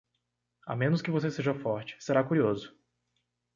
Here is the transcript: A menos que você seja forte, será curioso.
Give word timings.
A 0.65 0.75
menos 0.75 0.99
que 0.99 1.11
você 1.11 1.29
seja 1.29 1.53
forte, 1.53 1.95
será 1.99 2.23
curioso. 2.23 2.75